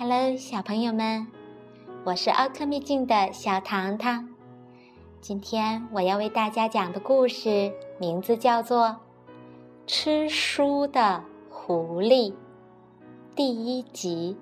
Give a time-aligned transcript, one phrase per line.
[0.00, 1.26] Hello，小朋友们，
[2.04, 4.28] 我是奥克秘境的小糖糖。
[5.20, 8.86] 今天我要为大家讲的故事名字叫做
[9.88, 12.30] 《吃书的狐狸》
[13.34, 14.36] 第一集。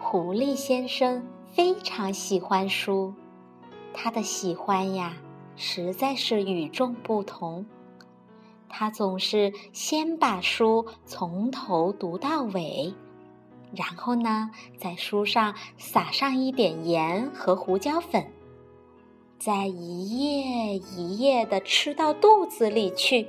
[0.00, 3.14] 狐狸先生非常喜欢书，
[3.94, 5.14] 他的喜欢呀。
[5.56, 7.66] 实在是与众不同。
[8.68, 12.92] 他总是先把书从头读到尾，
[13.74, 18.30] 然后呢，在书上撒上一点盐和胡椒粉，
[19.38, 23.28] 再一页一页的吃到肚子里去。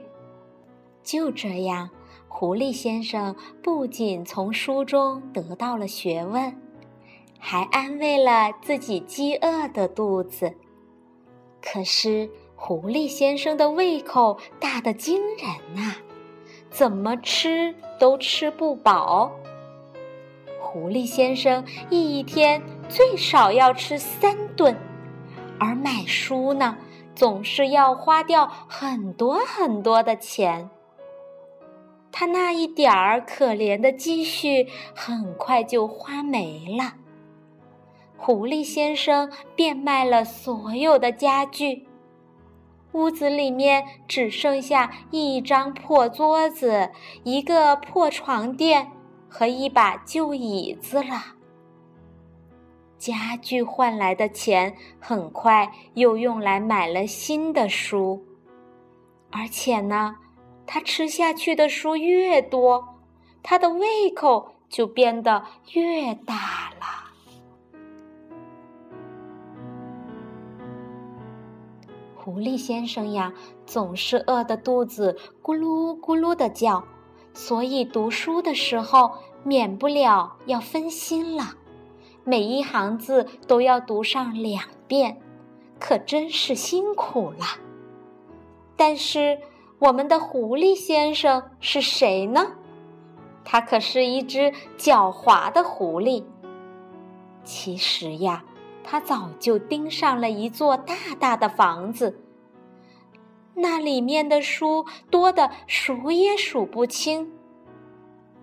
[1.04, 1.90] 就这样，
[2.28, 3.34] 狐狸先生
[3.64, 6.54] 不仅从书中得到了学问，
[7.40, 10.58] 还安慰了自己饥饿的肚子。
[11.70, 15.96] 可是，狐狸先生的胃口大得惊人呐，
[16.70, 19.30] 怎么吃都吃不饱。
[20.62, 24.78] 狐狸先生一天最少要吃三顿，
[25.60, 26.78] 而买书呢，
[27.14, 30.70] 总是要花掉很多很多的钱。
[32.14, 36.94] 他那一点儿可怜的积蓄很快就花没了。
[38.28, 41.88] 狐狸先生变卖了所有的家具，
[42.92, 46.92] 屋子里面只剩下一张破桌子、
[47.24, 48.92] 一个破床垫
[49.30, 51.24] 和一把旧椅子了。
[52.98, 58.22] 家具换来的钱很快又用来买了新的书，
[59.32, 60.14] 而且呢，
[60.66, 62.86] 他吃下去的书越多，
[63.42, 67.07] 他的胃口就变得越大了。
[72.28, 73.34] 狐狸先生呀，
[73.66, 76.84] 总是饿得肚子咕噜咕噜的叫，
[77.34, 79.10] 所以读书的时候
[79.46, 81.54] 免不了要分心了，
[82.26, 85.22] 每一行字都要读上两遍，
[85.80, 87.46] 可真是辛苦了。
[88.76, 89.40] 但是
[89.80, 92.46] 我们的狐狸先生是谁呢？
[93.46, 96.26] 他可是一只狡猾的狐狸。
[97.46, 98.44] 其实呀。
[98.90, 102.22] 他早就盯上了一座大大的房子，
[103.60, 107.28] 那里面的书多得数也数不清，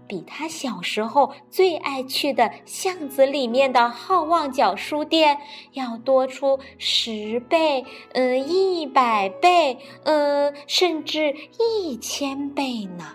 [0.08, 5.38] 比他小时候最爱去的巷子里面的好望角书店
[5.72, 13.14] 要多出十倍，嗯，一百倍，嗯，甚至一千倍呢。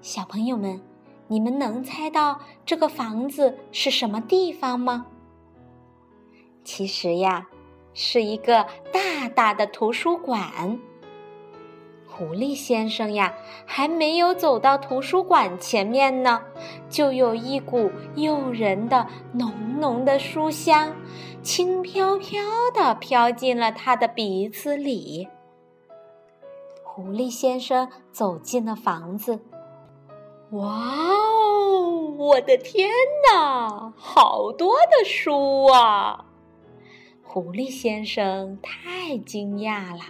[0.00, 0.80] 小朋友们，
[1.28, 5.06] 你们能猜到这个房子是什么地方吗？
[6.64, 7.46] 其实呀，
[7.98, 10.78] 是一个大大的图书馆。
[12.06, 13.34] 狐狸先生呀，
[13.64, 16.42] 还没有走到图书馆前面呢，
[16.90, 20.94] 就有一股诱人的、浓浓的书香，
[21.42, 22.42] 轻飘飘
[22.74, 25.26] 的飘进了他的鼻子里。
[26.84, 29.40] 狐狸先生走进了房子，
[30.50, 32.90] 哇哦，我的天
[33.32, 36.25] 哪，好多的书啊！
[37.36, 40.04] 狐狸先生太惊讶了，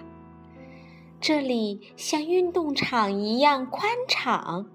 [1.20, 4.70] 这里像运动场一样宽敞，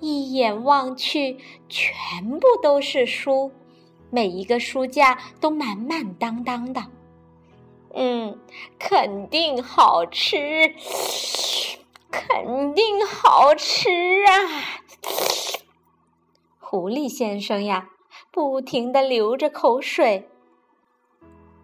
[0.00, 1.38] 一眼望去
[1.68, 3.52] 全部都是书，
[4.10, 6.84] 每一个书架都满满当当的。
[7.94, 8.36] 嗯，
[8.76, 10.74] 肯定好吃，
[12.10, 13.88] 肯定好吃
[14.26, 14.82] 啊！
[16.58, 17.90] 狐狸先生呀，
[18.32, 20.28] 不停的流着口水。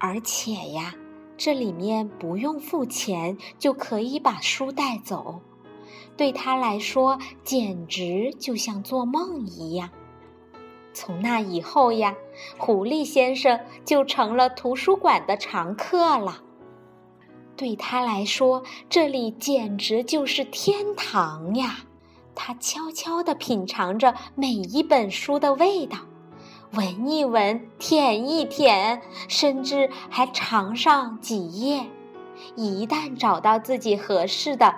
[0.06, 0.94] 而且呀，
[1.38, 5.40] 这里面不用付钱就可以把书带走，
[6.14, 9.88] 对他来说简直就像做梦一样。
[10.92, 12.14] 从那以后呀，
[12.58, 16.42] 狐狸先生就成了图书馆的常客了。
[17.56, 21.78] 对他来说，这里简直就是天堂呀！
[22.34, 25.96] 他悄悄地品尝着每一本书的味道。
[26.76, 31.86] 闻一闻，舔一舔，甚至还尝上几页。
[32.56, 34.74] 一旦找到自己合适的，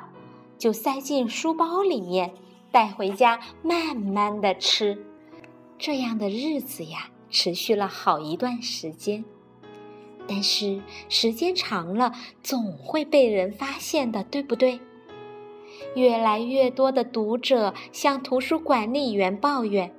[0.59, 2.35] 就塞进书包里面，
[2.71, 5.07] 带回家慢慢的吃。
[5.79, 9.25] 这样的日子呀，持续了好一段时间。
[10.29, 12.13] 但是时间长了，
[12.43, 14.81] 总会被人发现的，对不对？
[15.95, 19.95] 越来越多的读者向图书管理员抱怨。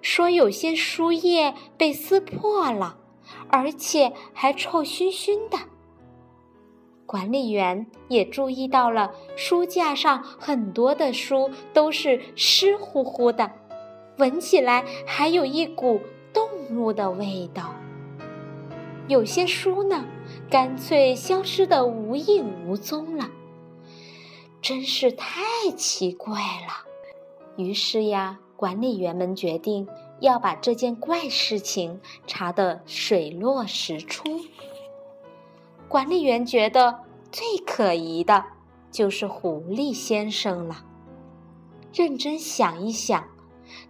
[0.00, 2.96] 说有些书页被撕破了，
[3.48, 5.58] 而且还臭熏熏的。
[7.04, 13.50] 管理员也注意到了书架上很多的书都是湿乎乎的，
[14.16, 16.00] 闻起来还有一股
[16.32, 17.74] 动物的味道。
[19.08, 20.06] 有些书呢，
[20.48, 23.28] 干脆消失的无影无踪了，
[24.62, 25.42] 真是太
[25.76, 26.86] 奇怪了。
[27.56, 29.88] 于是呀，管理员们决定
[30.20, 34.22] 要把这件怪事情查得水落石出。
[35.88, 37.00] 管理员觉得
[37.32, 38.44] 最可疑的
[38.88, 40.84] 就是狐狸先生了。
[41.92, 43.24] 认真想一想，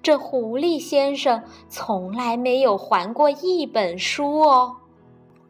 [0.02, 4.76] 这狐狸先生从来没有还过一本书哦。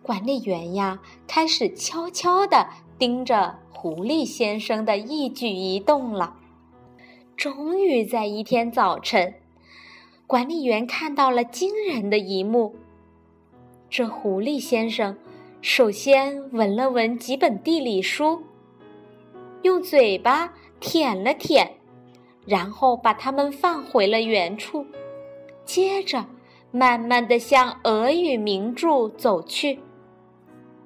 [0.03, 0.99] 管理员呀，
[1.29, 2.67] 开始悄悄地
[2.99, 6.39] 盯着狐狸先生的一举一动了。
[7.43, 9.35] 终于在一天早晨，
[10.29, 12.77] 管理员看到了惊人的一幕：
[13.91, 15.19] 这狐狸先生
[15.61, 18.45] 首先闻了闻几本地理书，
[19.63, 21.69] 用嘴巴舔了舔，
[22.47, 24.87] 然后把它们放回了原处，
[25.65, 26.25] 接着
[26.71, 29.81] 慢慢地向俄语名著走去。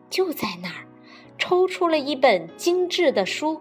[0.09, 0.87] 就在那儿，
[1.37, 3.61] 抽出了一本精致的书，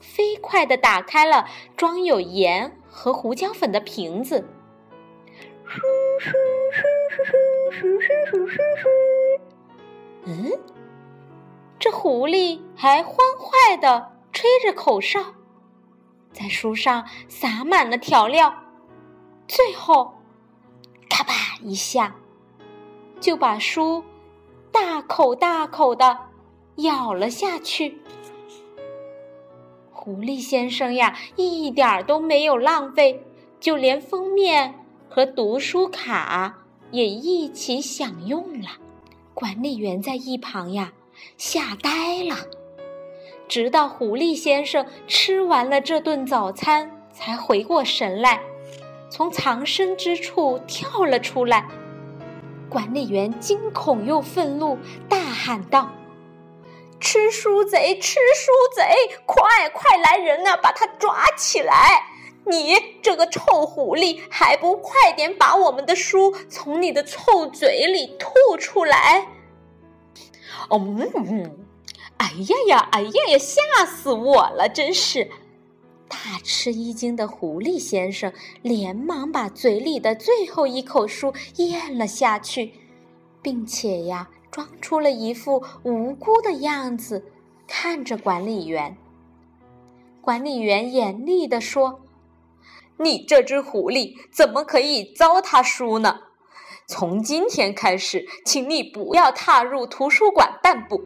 [0.00, 4.48] 飞快地打开了装有盐和胡椒粉的瓶子。
[10.24, 10.52] 嗯，
[11.78, 15.20] 这狐狸还欢快地吹着口哨，
[16.32, 18.52] 在书上撒满了调料，
[19.46, 20.14] 最后，
[21.08, 21.32] 咔吧
[21.62, 22.14] 一下，
[23.20, 24.02] 就把书。
[24.72, 26.16] 大口大口地
[26.76, 28.00] 咬了下去。
[30.02, 33.22] 狐狸先生呀，一点儿都没有浪费，
[33.60, 34.74] 就连封面
[35.10, 36.60] 和读书卡
[36.90, 38.68] 也一起享用了。
[39.34, 40.94] 管理员在一旁呀，
[41.36, 42.34] 吓呆了。
[43.46, 48.40] 直到狐狸先生吃完了这顿早餐，才回过神来，
[49.10, 51.68] 从藏身之处跳了出来。
[52.70, 54.78] 管理员惊恐又愤怒，
[55.10, 55.90] 大喊道
[57.00, 57.98] ：“吃书贼！
[57.98, 58.84] 吃书贼！
[59.26, 62.04] 快快来人呐，把他抓起来！
[62.44, 69.28] 你这个臭狐狸，还不快点把我们的书从你的臭嘴里吐出来！”
[70.68, 71.66] 哦，嗯嗯，
[72.18, 74.68] 哎呀呀，哎呀呀，吓死我了！
[74.68, 75.30] 真是。
[76.08, 78.32] 大吃一惊的狐狸先生
[78.62, 82.72] 连忙把嘴里的最后一口书咽了下去，
[83.40, 87.24] 并且呀，装出了一副无辜的样子，
[87.66, 88.96] 看着管理员。
[90.20, 92.00] 管理员严厉地说
[92.98, 96.20] ：“你这只狐狸怎么可以糟蹋书呢？
[96.86, 101.02] 从今天开始，请你不要踏入图书馆半步。”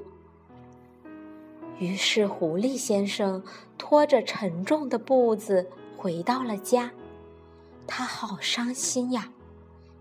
[1.78, 3.42] 于是，狐狸先生
[3.76, 6.90] 拖着沉重的步子回到了家。
[7.86, 9.28] 他好伤心呀，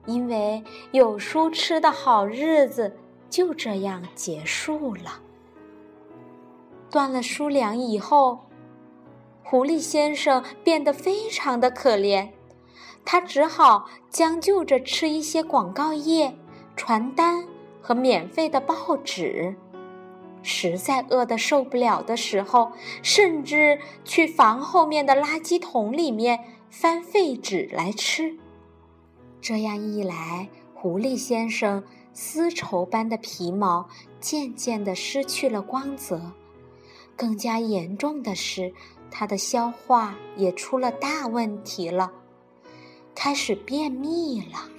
[0.06, 2.96] 因为有书吃的好日子
[3.34, 5.20] 就这样结束了。
[6.92, 8.42] 断了书粮以后，
[9.42, 12.30] 狐狸先生变得非常的可怜，
[13.04, 16.38] 他只好将就着吃一些广告页、
[16.76, 17.48] 传单
[17.82, 19.56] 和免费的报纸。
[20.44, 22.72] 实在饿得受不了的时候，
[23.02, 28.38] 甚至去房后面的垃圾桶里面翻废纸来吃。
[29.42, 33.90] 这样一来，狐狸先生丝绸般的皮毛
[34.20, 36.32] 渐渐地失去了光泽。
[37.18, 38.74] 更加严重的是，
[39.12, 42.12] 它的消化也出了大问题了，
[43.14, 44.70] 开始便秘了。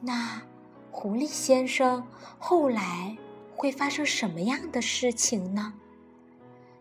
[0.00, 0.42] 那
[0.90, 2.06] 狐狸先生
[2.38, 3.16] 后来？
[3.54, 5.74] 会发生什么样的事情呢？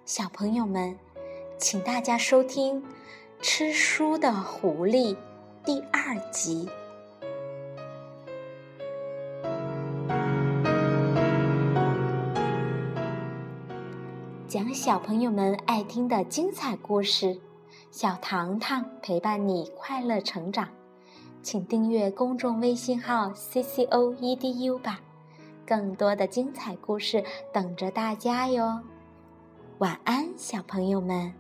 [0.04, 0.98] 小朋友们，
[1.60, 2.82] 请大家收听
[3.40, 5.14] 《吃书的狐狸》
[5.64, 6.68] 第二集，
[14.52, 17.40] 讲小朋友们爱听的精彩故事。
[17.90, 20.68] 小糖糖陪伴你快乐成长，
[21.42, 25.00] 请订阅公众微信号 “c c o e d u” 吧。
[25.66, 28.82] 更多的精彩故事等着大家哟！
[29.78, 31.34] 晚安，小朋友们。